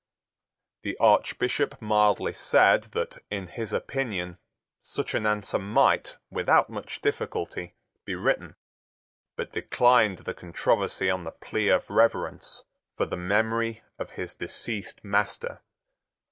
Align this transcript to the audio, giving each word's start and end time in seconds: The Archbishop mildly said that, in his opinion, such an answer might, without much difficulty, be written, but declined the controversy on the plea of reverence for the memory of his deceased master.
The 0.81 0.97
Archbishop 0.99 1.79
mildly 1.79 2.33
said 2.33 2.85
that, 2.95 3.23
in 3.29 3.45
his 3.45 3.71
opinion, 3.71 4.39
such 4.81 5.13
an 5.13 5.27
answer 5.27 5.59
might, 5.59 6.17
without 6.31 6.71
much 6.71 7.03
difficulty, 7.03 7.75
be 8.03 8.15
written, 8.15 8.55
but 9.35 9.51
declined 9.51 10.17
the 10.25 10.33
controversy 10.33 11.11
on 11.11 11.23
the 11.23 11.29
plea 11.29 11.67
of 11.67 11.87
reverence 11.87 12.63
for 12.97 13.05
the 13.05 13.15
memory 13.15 13.83
of 13.99 14.09
his 14.09 14.33
deceased 14.33 15.03
master. 15.03 15.61